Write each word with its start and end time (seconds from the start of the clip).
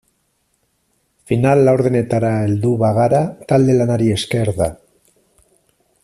Final 1.31 1.61
laurdenetara 1.67 2.31
heldu 2.47 2.71
bagara 2.87 3.21
talde-lanari 3.53 4.11
esker 4.17 4.53
da. 4.63 4.71